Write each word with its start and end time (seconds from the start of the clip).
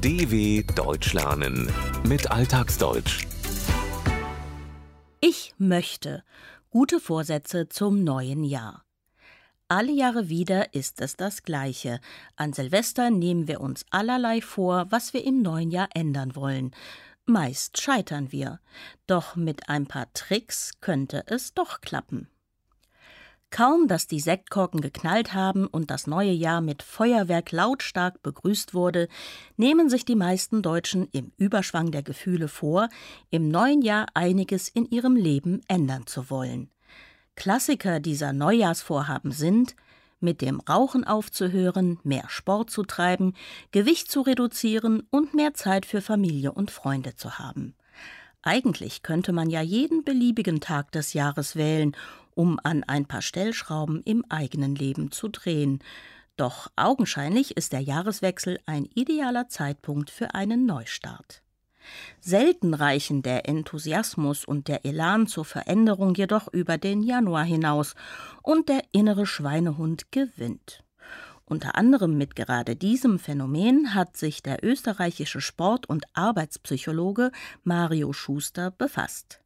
DW 0.00 0.62
Deutsch 0.76 1.12
lernen 1.12 1.68
mit 2.06 2.30
Alltagsdeutsch. 2.30 3.26
Ich 5.20 5.54
möchte 5.58 6.22
gute 6.70 7.00
Vorsätze 7.00 7.68
zum 7.68 8.04
neuen 8.04 8.44
Jahr. 8.44 8.84
Alle 9.66 9.90
Jahre 9.90 10.28
wieder 10.28 10.72
ist 10.72 11.00
es 11.00 11.16
das 11.16 11.42
Gleiche. 11.42 11.98
An 12.36 12.52
Silvester 12.52 13.10
nehmen 13.10 13.48
wir 13.48 13.60
uns 13.60 13.84
allerlei 13.90 14.40
vor, 14.40 14.86
was 14.90 15.14
wir 15.14 15.24
im 15.24 15.42
neuen 15.42 15.72
Jahr 15.72 15.88
ändern 15.94 16.36
wollen. 16.36 16.70
Meist 17.26 17.80
scheitern 17.80 18.30
wir. 18.30 18.60
Doch 19.08 19.34
mit 19.34 19.68
ein 19.68 19.86
paar 19.86 20.12
Tricks 20.12 20.74
könnte 20.80 21.24
es 21.26 21.54
doch 21.54 21.80
klappen. 21.80 22.28
Kaum, 23.50 23.88
dass 23.88 24.06
die 24.06 24.20
Sektkorken 24.20 24.80
geknallt 24.80 25.32
haben 25.32 25.66
und 25.66 25.90
das 25.90 26.06
neue 26.06 26.32
Jahr 26.32 26.60
mit 26.60 26.82
Feuerwerk 26.82 27.50
lautstark 27.50 28.22
begrüßt 28.22 28.74
wurde, 28.74 29.08
nehmen 29.56 29.88
sich 29.88 30.04
die 30.04 30.16
meisten 30.16 30.60
Deutschen 30.60 31.08
im 31.12 31.32
Überschwang 31.38 31.90
der 31.90 32.02
Gefühle 32.02 32.48
vor, 32.48 32.88
im 33.30 33.48
neuen 33.48 33.80
Jahr 33.80 34.06
einiges 34.12 34.68
in 34.68 34.84
ihrem 34.90 35.16
Leben 35.16 35.62
ändern 35.66 36.06
zu 36.06 36.28
wollen. 36.28 36.70
Klassiker 37.36 38.00
dieser 38.00 38.32
Neujahrsvorhaben 38.32 39.32
sind 39.32 39.76
mit 40.20 40.42
dem 40.42 40.60
Rauchen 40.60 41.04
aufzuhören, 41.04 42.00
mehr 42.02 42.28
Sport 42.28 42.70
zu 42.70 42.82
treiben, 42.82 43.34
Gewicht 43.70 44.10
zu 44.10 44.20
reduzieren 44.20 45.04
und 45.10 45.34
mehr 45.34 45.54
Zeit 45.54 45.86
für 45.86 46.02
Familie 46.02 46.52
und 46.52 46.70
Freunde 46.70 47.14
zu 47.14 47.38
haben. 47.38 47.74
Eigentlich 48.42 49.02
könnte 49.02 49.32
man 49.32 49.50
ja 49.50 49.60
jeden 49.62 50.04
beliebigen 50.04 50.60
Tag 50.60 50.92
des 50.92 51.12
Jahres 51.12 51.56
wählen 51.56 51.96
um 52.38 52.60
an 52.62 52.84
ein 52.84 53.04
paar 53.04 53.20
Stellschrauben 53.20 54.00
im 54.04 54.24
eigenen 54.28 54.76
Leben 54.76 55.10
zu 55.10 55.26
drehen. 55.26 55.80
Doch 56.36 56.70
augenscheinlich 56.76 57.56
ist 57.56 57.72
der 57.72 57.80
Jahreswechsel 57.80 58.60
ein 58.64 58.84
idealer 58.94 59.48
Zeitpunkt 59.48 60.08
für 60.08 60.36
einen 60.36 60.64
Neustart. 60.64 61.42
Selten 62.20 62.74
reichen 62.74 63.22
der 63.22 63.48
Enthusiasmus 63.48 64.44
und 64.44 64.68
der 64.68 64.84
Elan 64.84 65.26
zur 65.26 65.44
Veränderung 65.44 66.14
jedoch 66.14 66.46
über 66.52 66.78
den 66.78 67.02
Januar 67.02 67.42
hinaus, 67.42 67.96
und 68.42 68.68
der 68.68 68.82
innere 68.92 69.26
Schweinehund 69.26 70.12
gewinnt. 70.12 70.84
Unter 71.44 71.74
anderem 71.74 72.16
mit 72.16 72.36
gerade 72.36 72.76
diesem 72.76 73.18
Phänomen 73.18 73.94
hat 73.94 74.16
sich 74.16 74.44
der 74.44 74.62
österreichische 74.62 75.40
Sport- 75.40 75.88
und 75.88 76.04
Arbeitspsychologe 76.12 77.32
Mario 77.64 78.12
Schuster 78.12 78.70
befasst. 78.70 79.40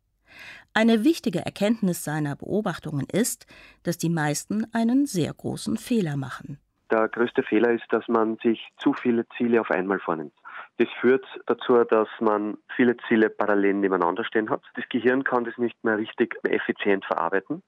Eine 0.75 1.05
wichtige 1.05 1.41
Erkenntnis 1.41 2.03
seiner 2.03 2.35
Beobachtungen 2.35 3.07
ist, 3.13 3.47
dass 3.83 3.99
die 3.99 4.09
meisten 4.09 4.67
einen 4.73 5.05
sehr 5.05 5.33
großen 5.35 5.77
Fehler 5.77 6.17
machen. 6.17 6.59
Der 6.91 7.09
größte 7.09 7.43
Fehler 7.43 7.73
ist, 7.73 7.85
dass 7.91 8.09
man 8.09 8.39
sich 8.43 8.59
zu 8.79 8.95
viele 8.95 9.27
Ziele 9.37 9.61
auf 9.61 9.71
einmal 9.71 10.01
vornimmt. 10.01 10.33
Das 10.79 10.89
führt 10.99 11.27
dazu, 11.45 11.85
dass 11.85 12.09
man 12.21 12.57
viele 12.75 12.97
Ziele 13.09 13.29
parallel 13.29 13.75
nebeneinander 13.75 14.25
stehen 14.25 14.49
hat. 14.49 14.63
Das 14.75 14.89
Gehirn 14.89 15.25
kann 15.25 15.45
das 15.45 15.59
nicht 15.59 15.83
mehr 15.85 15.99
richtig 15.99 16.37
effizient 16.45 17.05
verarbeiten. 17.05 17.63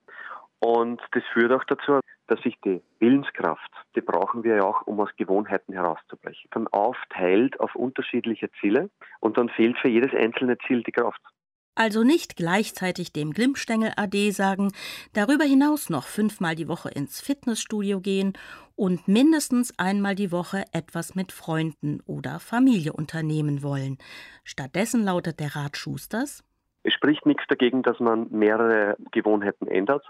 Und 0.60 1.02
das 1.12 1.22
führt 1.34 1.52
auch 1.52 1.64
dazu, 1.64 2.00
dass 2.26 2.40
sich 2.40 2.58
die 2.64 2.82
Willenskraft, 3.00 3.70
die 3.96 4.00
brauchen 4.00 4.44
wir 4.44 4.56
ja 4.56 4.62
auch, 4.62 4.86
um 4.86 4.98
aus 4.98 5.10
Gewohnheiten 5.16 5.74
herauszubrechen, 5.74 6.48
dann 6.52 6.68
aufteilt 6.68 7.60
auf 7.60 7.74
unterschiedliche 7.74 8.50
Ziele 8.60 8.88
und 9.20 9.36
dann 9.36 9.50
fehlt 9.50 9.76
für 9.76 9.88
jedes 9.88 10.14
einzelne 10.14 10.56
Ziel 10.66 10.82
die 10.82 10.92
Kraft. 10.92 11.20
Also 11.74 12.04
nicht 12.04 12.36
gleichzeitig 12.36 13.12
dem 13.12 13.32
Glimmstängel 13.32 13.92
Ade 13.96 14.30
sagen, 14.30 14.72
darüber 15.12 15.44
hinaus 15.44 15.90
noch 15.90 16.04
fünfmal 16.04 16.54
die 16.54 16.68
Woche 16.68 16.88
ins 16.90 17.20
Fitnessstudio 17.20 18.00
gehen 18.00 18.34
und 18.76 19.08
mindestens 19.08 19.76
einmal 19.76 20.14
die 20.14 20.30
Woche 20.30 20.64
etwas 20.72 21.14
mit 21.16 21.32
Freunden 21.32 22.00
oder 22.06 22.38
Familie 22.38 22.92
unternehmen 22.92 23.62
wollen. 23.62 23.98
Stattdessen 24.44 25.04
lautet 25.04 25.40
der 25.40 25.56
Rat 25.56 25.76
Schusters 25.76 26.44
Es 26.84 26.92
spricht 26.92 27.26
nichts 27.26 27.44
dagegen, 27.48 27.82
dass 27.82 27.98
man 27.98 28.28
mehrere 28.30 28.96
Gewohnheiten 29.10 29.66
ändert. 29.66 30.04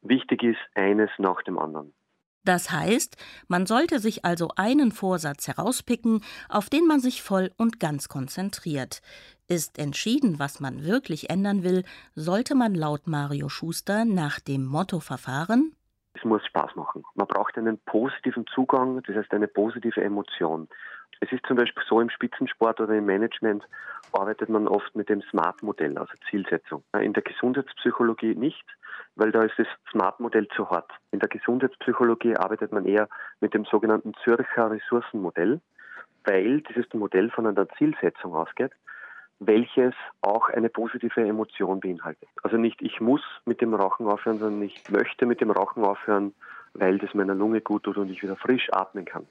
Wichtig 0.00 0.42
ist 0.42 0.58
eines 0.74 1.10
nach 1.18 1.42
dem 1.42 1.58
anderen. 1.58 1.92
Das 2.44 2.70
heißt, 2.70 3.16
man 3.48 3.66
sollte 3.66 3.98
sich 3.98 4.24
also 4.24 4.48
einen 4.56 4.90
Vorsatz 4.90 5.48
herauspicken, 5.48 6.22
auf 6.48 6.70
den 6.70 6.86
man 6.86 7.00
sich 7.00 7.22
voll 7.22 7.50
und 7.58 7.78
ganz 7.78 8.08
konzentriert. 8.08 9.02
Ist 9.50 9.78
entschieden, 9.78 10.38
was 10.38 10.60
man 10.60 10.84
wirklich 10.84 11.30
ändern 11.30 11.64
will, 11.64 11.84
sollte 12.14 12.54
man 12.54 12.74
laut 12.74 13.06
Mario 13.06 13.48
Schuster 13.48 14.04
nach 14.04 14.40
dem 14.40 14.66
Motto 14.66 15.00
verfahren? 15.00 15.72
Es 16.12 16.22
muss 16.22 16.44
Spaß 16.44 16.76
machen. 16.76 17.02
Man 17.14 17.26
braucht 17.26 17.56
einen 17.56 17.78
positiven 17.78 18.46
Zugang, 18.54 19.02
das 19.06 19.16
heißt 19.16 19.32
eine 19.32 19.48
positive 19.48 20.02
Emotion. 20.02 20.68
Es 21.20 21.32
ist 21.32 21.46
zum 21.46 21.56
Beispiel 21.56 21.82
so 21.88 21.98
im 21.98 22.10
Spitzensport 22.10 22.78
oder 22.78 22.92
im 22.92 23.06
Management 23.06 23.64
arbeitet 24.12 24.50
man 24.50 24.68
oft 24.68 24.94
mit 24.94 25.08
dem 25.08 25.22
SMART-Modell, 25.30 25.96
also 25.96 26.12
Zielsetzung. 26.28 26.84
In 27.00 27.14
der 27.14 27.22
Gesundheitspsychologie 27.22 28.34
nicht, 28.34 28.66
weil 29.16 29.32
da 29.32 29.44
ist 29.44 29.58
das 29.58 29.66
SMART-Modell 29.92 30.46
zu 30.48 30.68
hart. 30.68 30.90
In 31.10 31.20
der 31.20 31.28
Gesundheitspsychologie 31.30 32.36
arbeitet 32.36 32.70
man 32.70 32.84
eher 32.84 33.08
mit 33.40 33.54
dem 33.54 33.64
sogenannten 33.64 34.12
Zürcher 34.22 34.70
Ressourcenmodell, 34.70 35.62
weil 36.24 36.60
dieses 36.60 36.84
Modell 36.92 37.30
von 37.30 37.46
einer 37.46 37.66
Zielsetzung 37.78 38.34
ausgeht 38.34 38.72
welches 39.40 39.94
auch 40.20 40.48
eine 40.48 40.68
positive 40.68 41.20
Emotion 41.20 41.80
beinhaltet. 41.80 42.28
Also 42.42 42.56
nicht 42.56 42.82
ich 42.82 43.00
muss 43.00 43.22
mit 43.44 43.60
dem 43.60 43.74
Rauchen 43.74 44.06
aufhören, 44.06 44.38
sondern 44.38 44.62
ich 44.62 44.90
möchte 44.90 45.26
mit 45.26 45.40
dem 45.40 45.50
Rauchen 45.50 45.84
aufhören, 45.84 46.34
weil 46.74 46.98
das 46.98 47.14
meiner 47.14 47.34
Lunge 47.34 47.60
gut 47.60 47.84
tut 47.84 47.96
und 47.96 48.10
ich 48.10 48.22
wieder 48.22 48.36
frisch 48.36 48.68
atmen 48.72 49.04
kann. 49.04 49.26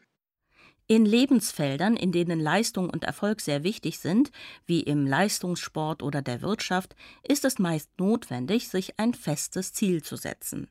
In 0.90 1.06
Lebensfeldern, 1.06 1.98
in 1.98 2.14
denen 2.14 2.40
Leistung 2.40 2.90
und 2.90 3.04
Erfolg 3.04 3.42
sehr 3.42 3.66
wichtig 3.66 4.00
sind, 4.00 4.32
wie 4.66 4.80
im 4.80 5.06
Leistungssport 5.06 6.02
oder 6.02 6.22
der 6.22 6.42
Wirtschaft, 6.42 6.96
ist 7.24 7.44
es 7.44 7.60
meist 7.60 7.90
notwendig, 8.00 8.70
sich 8.70 8.98
ein 8.98 9.14
festes 9.14 9.74
Ziel 9.74 10.02
zu 10.02 10.16
setzen. 10.16 10.70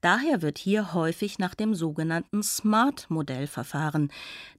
Daher 0.00 0.40
wird 0.40 0.56
hier 0.56 0.94
häufig 0.94 1.38
nach 1.38 1.54
dem 1.54 1.74
sogenannten 1.74 2.42
SMART-Modell 2.42 3.46
verfahren, 3.46 4.10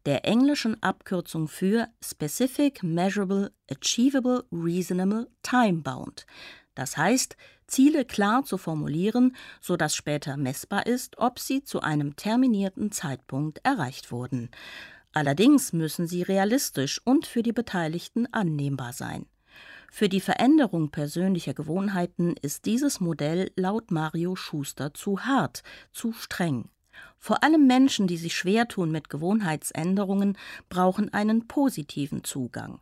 der 0.06 0.26
englischen 0.26 0.82
Abkürzung 0.84 1.48
für 1.48 1.88
Specific, 2.04 2.84
Measurable, 2.84 3.52
Achievable, 3.72 4.44
Reasonable, 4.52 5.32
Time-Bound. 5.42 6.28
Das 6.76 6.98
heißt, 6.98 7.36
Ziele 7.68 8.06
klar 8.06 8.44
zu 8.44 8.58
formulieren, 8.58 9.36
sodass 9.60 9.96
später 9.96 10.38
messbar 10.38 10.86
ist, 10.86 11.18
ob 11.18 11.40
sie 11.40 11.64
zu 11.64 11.82
einem 11.82 12.16
terminierten 12.16 12.92
Zeitpunkt 12.92 13.60
erreicht 13.64 14.12
wurden. 14.12 14.50
Allerdings 15.14 15.74
müssen 15.74 16.08
sie 16.08 16.22
realistisch 16.22 17.02
und 17.04 17.26
für 17.26 17.44
die 17.44 17.52
Beteiligten 17.52 18.28
annehmbar 18.34 18.94
sein. 18.94 19.26
Für 19.92 20.08
die 20.08 20.22
Veränderung 20.22 20.90
persönlicher 20.90 21.54
Gewohnheiten 21.54 22.36
ist 22.42 22.66
dieses 22.66 23.02
Modell 23.02 23.52
laut 23.58 23.92
Mario 23.92 24.38
Schuster 24.38 24.94
zu 24.94 25.26
hart, 25.26 25.64
zu 25.92 26.14
streng. 26.14 26.70
Vor 27.18 27.44
allem 27.44 27.68
Menschen, 27.68 28.08
die 28.08 28.18
sich 28.18 28.34
schwer 28.34 28.70
tun 28.70 28.90
mit 28.90 29.10
Gewohnheitsänderungen, 29.10 30.38
brauchen 30.70 31.14
einen 31.14 31.48
positiven 31.48 32.24
Zugang. 32.24 32.80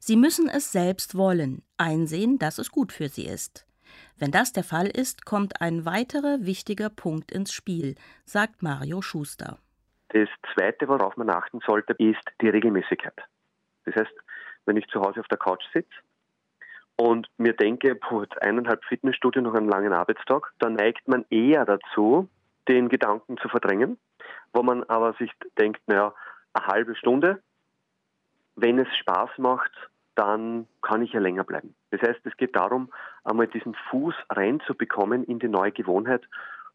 Sie 0.00 0.16
müssen 0.16 0.48
es 0.48 0.72
selbst 0.72 1.16
wollen, 1.16 1.62
einsehen, 1.76 2.38
dass 2.38 2.58
es 2.58 2.70
gut 2.70 2.92
für 2.92 3.08
sie 3.08 3.26
ist. 3.26 3.66
Wenn 4.18 4.30
das 4.30 4.52
der 4.52 4.64
Fall 4.64 4.86
ist, 4.86 5.26
kommt 5.26 5.60
ein 5.60 5.84
weiterer 5.84 6.38
wichtiger 6.40 6.90
Punkt 6.90 7.32
ins 7.32 7.52
Spiel, 7.52 7.96
sagt 8.24 8.62
Mario 8.62 9.02
Schuster. 9.02 9.58
Das 10.08 10.28
Zweite, 10.54 10.88
worauf 10.88 11.16
man 11.16 11.30
achten 11.30 11.60
sollte, 11.66 11.94
ist 11.94 12.22
die 12.40 12.48
Regelmäßigkeit. 12.48 13.16
Das 13.84 13.96
heißt, 13.96 14.12
wenn 14.66 14.76
ich 14.76 14.86
zu 14.88 15.00
Hause 15.00 15.20
auf 15.20 15.28
der 15.28 15.38
Couch 15.38 15.64
sitze 15.72 15.90
und 16.96 17.28
mir 17.38 17.54
denke, 17.54 17.94
puh, 17.94 18.24
eineinhalb 18.40 18.84
Fitnessstudio 18.84 19.42
nach 19.42 19.54
einem 19.54 19.68
langen 19.68 19.92
Arbeitstag, 19.92 20.52
dann 20.58 20.74
neigt 20.74 21.08
man 21.08 21.24
eher 21.30 21.64
dazu, 21.64 22.28
den 22.68 22.88
Gedanken 22.88 23.38
zu 23.38 23.48
verdrängen, 23.48 23.98
wo 24.52 24.62
man 24.62 24.84
aber 24.84 25.14
sich 25.14 25.30
denkt, 25.58 25.80
naja, 25.86 26.14
eine 26.52 26.66
halbe 26.66 26.94
Stunde, 26.94 27.42
wenn 28.56 28.78
es 28.78 28.88
Spaß 28.96 29.30
macht, 29.38 29.72
dann 30.14 30.66
kann 30.82 31.02
ich 31.02 31.12
ja 31.12 31.20
länger 31.20 31.44
bleiben. 31.44 31.74
Das 31.90 32.02
heißt, 32.02 32.20
es 32.24 32.36
geht 32.36 32.54
darum, 32.54 32.92
einmal 33.24 33.46
diesen 33.46 33.74
Fuß 33.90 34.14
reinzubekommen 34.30 35.24
in 35.24 35.38
die 35.38 35.48
neue 35.48 35.72
Gewohnheit 35.72 36.22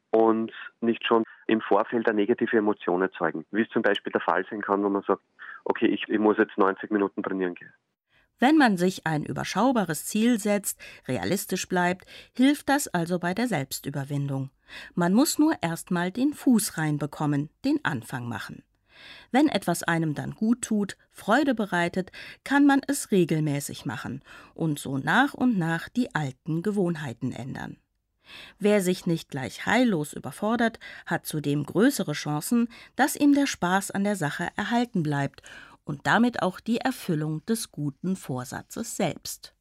und 0.09 0.51
nicht 0.81 1.05
schon 1.05 1.23
im 1.45 1.61
Vorfeld 1.61 2.07
eine 2.07 2.15
negative 2.15 2.57
Emotion 2.57 3.01
erzeugen. 3.01 3.45
Wie 3.51 3.61
es 3.61 3.69
zum 3.69 3.81
Beispiel 3.81 4.11
der 4.11 4.21
Fall 4.21 4.45
sein 4.49 4.61
kann, 4.61 4.83
wenn 4.83 4.91
man 4.91 5.03
sagt, 5.03 5.21
okay, 5.65 5.87
ich, 5.87 6.07
ich 6.07 6.19
muss 6.19 6.37
jetzt 6.37 6.57
90 6.57 6.91
Minuten 6.91 7.21
trainieren 7.23 7.55
gehen. 7.55 7.71
Wenn 8.39 8.57
man 8.57 8.77
sich 8.77 9.07
ein 9.07 9.23
überschaubares 9.23 10.05
Ziel 10.05 10.39
setzt, 10.39 10.79
realistisch 11.07 11.67
bleibt, 11.67 12.05
hilft 12.35 12.69
das 12.69 12.87
also 12.87 13.17
bei 13.17 13.33
der 13.33 13.47
Selbstüberwindung. 13.47 14.51
Man 14.93 15.13
muss 15.13 15.39
nur 15.39 15.53
erstmal 15.61 16.11
den 16.11 16.33
Fuß 16.33 16.77
reinbekommen, 16.77 17.49
den 17.65 17.79
Anfang 17.83 18.27
machen. 18.27 18.63
Wenn 19.31 19.49
etwas 19.49 19.83
einem 19.83 20.13
dann 20.13 20.31
gut 20.31 20.61
tut, 20.61 20.97
Freude 21.11 21.55
bereitet, 21.55 22.11
kann 22.43 22.65
man 22.65 22.81
es 22.87 23.11
regelmäßig 23.11 23.85
machen 23.85 24.21
und 24.53 24.79
so 24.79 24.97
nach 24.97 25.33
und 25.33 25.57
nach 25.57 25.89
die 25.89 26.13
alten 26.15 26.63
Gewohnheiten 26.63 27.31
ändern. 27.31 27.77
Wer 28.59 28.81
sich 28.81 29.05
nicht 29.05 29.29
gleich 29.29 29.65
heillos 29.65 30.13
überfordert, 30.13 30.79
hat 31.05 31.25
zudem 31.25 31.65
größere 31.65 32.13
Chancen, 32.13 32.67
dass 32.95 33.15
ihm 33.15 33.33
der 33.33 33.47
Spaß 33.47 33.91
an 33.91 34.03
der 34.03 34.15
Sache 34.15 34.49
erhalten 34.55 35.03
bleibt 35.03 35.41
und 35.85 36.05
damit 36.05 36.41
auch 36.41 36.59
die 36.59 36.77
Erfüllung 36.77 37.45
des 37.45 37.71
guten 37.71 38.15
Vorsatzes 38.15 38.97
selbst. 38.97 39.53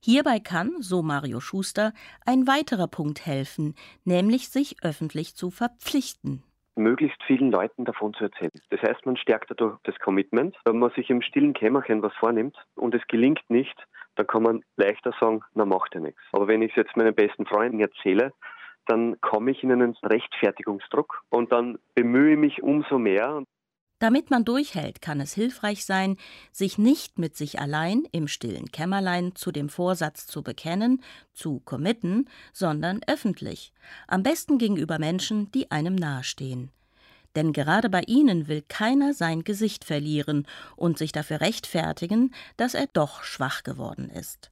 Hierbei 0.00 0.38
kann, 0.40 0.76
so 0.80 1.02
Mario 1.02 1.40
Schuster, 1.40 1.92
ein 2.24 2.46
weiterer 2.46 2.88
Punkt 2.88 3.26
helfen, 3.26 3.74
nämlich 4.04 4.48
sich 4.48 4.82
öffentlich 4.82 5.34
zu 5.34 5.50
verpflichten. 5.50 6.42
Möglichst 6.78 7.22
vielen 7.24 7.50
Leuten 7.50 7.84
davon 7.84 8.14
zu 8.14 8.24
erzählen. 8.24 8.50
Das 8.70 8.80
heißt, 8.82 9.04
man 9.06 9.16
stärkt 9.16 9.50
dadurch 9.50 9.78
das 9.84 9.98
Commitment. 9.98 10.56
Wenn 10.64 10.78
man 10.78 10.90
sich 10.90 11.10
im 11.10 11.22
stillen 11.22 11.52
Kämmerchen 11.52 12.02
was 12.02 12.14
vornimmt 12.14 12.56
und 12.76 12.94
es 12.94 13.06
gelingt 13.08 13.42
nicht, 13.48 13.76
dann 14.16 14.26
kann 14.26 14.42
man 14.42 14.62
leichter 14.76 15.12
sagen, 15.20 15.42
na 15.54 15.64
macht 15.64 15.94
ja 15.94 16.00
nichts. 16.00 16.20
Aber 16.32 16.48
wenn 16.48 16.62
ich 16.62 16.70
es 16.70 16.76
jetzt 16.76 16.96
meinen 16.96 17.14
besten 17.14 17.46
Freunden 17.46 17.80
erzähle, 17.80 18.32
dann 18.86 19.20
komme 19.20 19.50
ich 19.50 19.62
in 19.62 19.70
einen 19.70 19.94
Rechtfertigungsdruck 20.02 21.22
und 21.28 21.52
dann 21.52 21.78
bemühe 21.94 22.32
ich 22.32 22.38
mich 22.38 22.62
umso 22.62 22.98
mehr. 22.98 23.42
Damit 23.98 24.30
man 24.30 24.44
durchhält, 24.44 25.02
kann 25.02 25.20
es 25.20 25.32
hilfreich 25.34 25.84
sein, 25.84 26.16
sich 26.52 26.78
nicht 26.78 27.18
mit 27.18 27.36
sich 27.36 27.58
allein 27.58 28.04
im 28.12 28.28
stillen 28.28 28.70
Kämmerlein 28.70 29.34
zu 29.34 29.50
dem 29.50 29.68
Vorsatz 29.68 30.26
zu 30.26 30.42
bekennen, 30.42 31.02
zu 31.34 31.60
committen, 31.60 32.28
sondern 32.52 33.00
öffentlich, 33.08 33.72
am 34.06 34.22
besten 34.22 34.58
gegenüber 34.58 35.00
Menschen, 35.00 35.50
die 35.50 35.72
einem 35.72 35.96
nahestehen. 35.96 36.70
Denn 37.34 37.52
gerade 37.52 37.90
bei 37.90 38.02
ihnen 38.02 38.46
will 38.46 38.62
keiner 38.68 39.14
sein 39.14 39.42
Gesicht 39.42 39.84
verlieren 39.84 40.46
und 40.76 40.96
sich 40.96 41.12
dafür 41.12 41.40
rechtfertigen, 41.40 42.32
dass 42.56 42.74
er 42.74 42.86
doch 42.92 43.24
schwach 43.24 43.64
geworden 43.64 44.08
ist. 44.10 44.50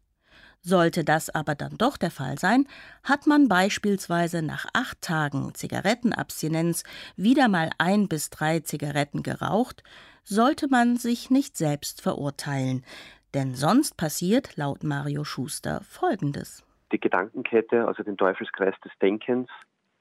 Sollte 0.68 1.04
das 1.04 1.32
aber 1.32 1.54
dann 1.54 1.78
doch 1.78 1.96
der 1.96 2.10
Fall 2.10 2.38
sein, 2.38 2.66
hat 3.04 3.28
man 3.28 3.46
beispielsweise 3.46 4.42
nach 4.42 4.66
acht 4.74 5.00
Tagen 5.00 5.54
Zigarettenabstinenz 5.54 6.82
wieder 7.14 7.46
mal 7.46 7.70
ein 7.78 8.08
bis 8.08 8.30
drei 8.30 8.58
Zigaretten 8.58 9.22
geraucht, 9.22 9.84
sollte 10.24 10.66
man 10.66 10.96
sich 10.96 11.30
nicht 11.30 11.56
selbst 11.56 12.02
verurteilen, 12.02 12.84
denn 13.32 13.54
sonst 13.54 13.96
passiert 13.96 14.56
laut 14.56 14.82
Mario 14.82 15.22
Schuster 15.22 15.82
Folgendes. 15.82 16.64
Die 16.90 16.98
Gedankenkette, 16.98 17.86
also 17.86 18.02
den 18.02 18.16
Teufelskreis 18.16 18.74
des 18.84 18.90
Denkens, 19.00 19.48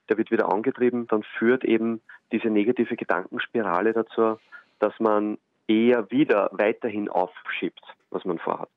der 0.10 0.18
wird 0.18 0.32
wieder 0.32 0.52
angetrieben, 0.52 1.06
dann 1.06 1.22
führt 1.38 1.64
eben 1.64 2.02
diese 2.32 2.48
negative 2.48 2.96
Gedankenspirale 2.96 3.94
dazu, 3.94 4.40
dass 4.80 5.00
man 5.00 5.38
eher 5.68 6.10
wieder 6.10 6.50
weiterhin 6.54 7.08
aufschiebt, 7.08 7.84
was 8.10 8.26
man 8.26 8.40
vorhat. 8.40 8.70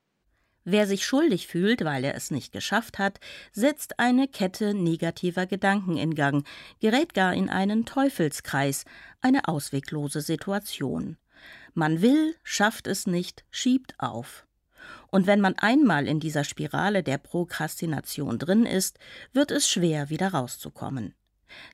Wer 0.65 0.87
sich 0.87 1.05
schuldig 1.05 1.47
fühlt, 1.47 1.83
weil 1.83 2.03
er 2.03 2.15
es 2.15 2.31
nicht 2.31 2.51
geschafft 2.51 2.99
hat, 2.99 3.19
setzt 3.51 3.99
eine 3.99 4.27
Kette 4.27 4.73
negativer 4.73 5.45
Gedanken 5.45 5.97
in 5.97 6.15
Gang, 6.15 6.45
gerät 6.79 7.13
gar 7.13 7.33
in 7.33 7.49
einen 7.49 7.85
Teufelskreis, 7.85 8.85
eine 9.21 9.47
ausweglose 9.47 10.21
Situation. 10.21 11.17
Man 11.73 12.01
will, 12.01 12.35
schafft 12.43 12.87
es 12.87 13.07
nicht, 13.07 13.45
schiebt 13.51 13.95
auf. 13.99 14.45
Und 15.11 15.27
wenn 15.27 15.41
man 15.41 15.57
einmal 15.57 16.07
in 16.07 16.19
dieser 16.19 16.43
Spirale 16.43 17.03
der 17.03 17.17
Prokrastination 17.17 18.37
drin 18.37 18.65
ist, 18.65 18.99
wird 19.33 19.51
es 19.51 19.69
schwer, 19.69 20.09
wieder 20.09 20.29
rauszukommen. 20.29 21.13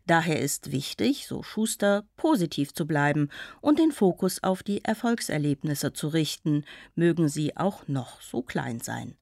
Daher 0.07 0.39
ist 0.39 0.71
wichtig, 0.71 1.27
so 1.27 1.43
Schuster, 1.43 2.03
positiv 2.17 2.73
zu 2.73 2.85
bleiben 2.87 3.29
und 3.61 3.79
den 3.79 3.91
Fokus 3.91 4.43
auf 4.43 4.63
die 4.63 4.83
Erfolgserlebnisse 4.83 5.93
zu 5.93 6.07
richten, 6.07 6.65
mögen 6.95 7.27
sie 7.27 7.57
auch 7.57 7.87
noch 7.87 8.21
so 8.21 8.41
klein 8.41 8.79
sein. 8.79 9.15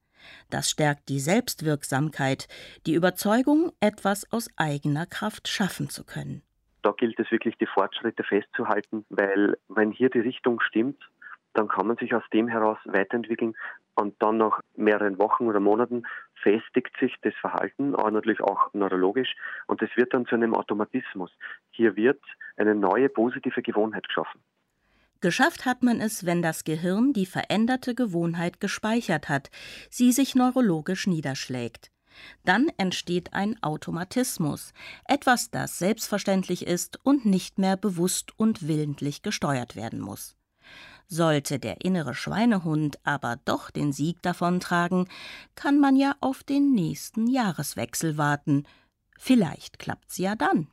Das 0.50 0.70
stärkt 0.70 1.08
die 1.08 1.20
Selbstwirksamkeit, 1.20 2.48
die 2.86 2.94
Überzeugung, 2.94 3.72
etwas 3.80 4.30
aus 4.32 4.48
eigener 4.56 5.06
Kraft 5.06 5.48
schaffen 5.48 5.90
zu 5.90 6.04
können. 6.04 6.42
Da 6.82 6.92
gilt 6.92 7.18
es 7.18 7.30
wirklich, 7.30 7.56
die 7.56 7.66
Fortschritte 7.66 8.22
festzuhalten, 8.24 9.06
weil 9.08 9.56
wenn 9.68 9.90
hier 9.90 10.10
die 10.10 10.20
Richtung 10.20 10.60
stimmt, 10.60 11.02
dann 11.54 11.68
kann 11.68 11.86
man 11.86 11.96
sich 11.96 12.14
aus 12.14 12.22
dem 12.32 12.48
heraus 12.48 12.78
weiterentwickeln 12.84 13.54
und 13.94 14.20
dann 14.20 14.38
nach 14.38 14.60
mehreren 14.76 15.18
Wochen 15.18 15.46
oder 15.46 15.60
Monaten 15.60 16.04
festigt 16.42 16.90
sich 17.00 17.14
das 17.22 17.34
Verhalten, 17.40 17.94
aber 17.94 18.10
natürlich 18.10 18.40
auch 18.40 18.72
neurologisch 18.74 19.34
und 19.66 19.80
es 19.82 19.90
wird 19.96 20.12
dann 20.12 20.26
zu 20.26 20.34
einem 20.34 20.54
Automatismus. 20.54 21.30
Hier 21.70 21.96
wird 21.96 22.20
eine 22.56 22.74
neue 22.74 23.08
positive 23.08 23.62
Gewohnheit 23.62 24.06
geschaffen. 24.08 24.40
Geschafft 25.20 25.64
hat 25.64 25.82
man 25.82 26.00
es, 26.00 26.26
wenn 26.26 26.42
das 26.42 26.64
Gehirn 26.64 27.14
die 27.14 27.24
veränderte 27.24 27.94
Gewohnheit 27.94 28.60
gespeichert 28.60 29.30
hat, 29.30 29.50
sie 29.88 30.12
sich 30.12 30.34
neurologisch 30.34 31.06
niederschlägt. 31.06 31.90
Dann 32.44 32.68
entsteht 32.76 33.32
ein 33.32 33.60
Automatismus, 33.62 34.72
etwas, 35.06 35.50
das 35.50 35.78
selbstverständlich 35.78 36.66
ist 36.66 37.00
und 37.04 37.24
nicht 37.24 37.58
mehr 37.58 37.76
bewusst 37.76 38.38
und 38.38 38.68
willentlich 38.68 39.22
gesteuert 39.22 39.76
werden 39.76 40.00
muss. 40.00 40.36
Sollte 41.06 41.58
der 41.58 41.84
innere 41.84 42.14
Schweinehund 42.14 42.98
aber 43.04 43.36
doch 43.44 43.70
den 43.70 43.92
Sieg 43.92 44.22
davontragen, 44.22 45.06
kann 45.54 45.78
man 45.78 45.96
ja 45.96 46.14
auf 46.20 46.42
den 46.42 46.72
nächsten 46.72 47.26
Jahreswechsel 47.26 48.16
warten. 48.16 48.64
Vielleicht 49.18 49.78
klappt's 49.78 50.16
ja 50.18 50.34
dann. 50.34 50.68